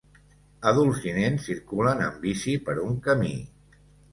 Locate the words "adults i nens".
0.69-1.45